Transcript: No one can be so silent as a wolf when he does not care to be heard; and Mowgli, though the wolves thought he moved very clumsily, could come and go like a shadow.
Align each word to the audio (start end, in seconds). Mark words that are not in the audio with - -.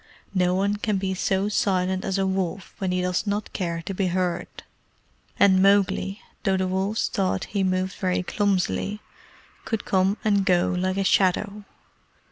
No 0.33 0.55
one 0.55 0.77
can 0.77 0.97
be 0.97 1.13
so 1.13 1.47
silent 1.47 2.03
as 2.03 2.17
a 2.17 2.25
wolf 2.25 2.73
when 2.79 2.91
he 2.91 3.03
does 3.03 3.27
not 3.27 3.53
care 3.53 3.83
to 3.83 3.93
be 3.93 4.07
heard; 4.07 4.47
and 5.39 5.61
Mowgli, 5.61 6.19
though 6.43 6.57
the 6.57 6.67
wolves 6.67 7.07
thought 7.07 7.43
he 7.43 7.63
moved 7.63 7.93
very 7.93 8.23
clumsily, 8.23 8.99
could 9.63 9.85
come 9.85 10.17
and 10.23 10.43
go 10.43 10.73
like 10.75 10.97
a 10.97 11.03
shadow. 11.03 11.65